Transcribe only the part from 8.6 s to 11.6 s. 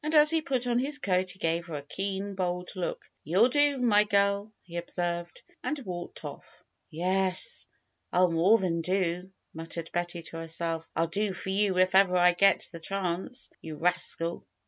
do muttered Betty to her self. "I'll do for